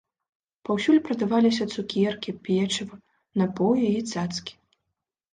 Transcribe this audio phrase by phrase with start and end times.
[0.67, 2.95] Паўсюль прадаваліся цукеркі, печыва,
[3.41, 4.53] напоі і цацкі.